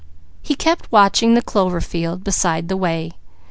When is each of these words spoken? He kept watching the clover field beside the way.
He 0.41 0.55
kept 0.55 0.91
watching 0.91 1.35
the 1.35 1.43
clover 1.43 1.79
field 1.79 2.23
beside 2.23 2.69
the 2.69 2.75
way. 2.77 3.11